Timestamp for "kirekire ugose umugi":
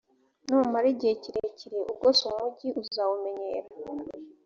1.23-2.67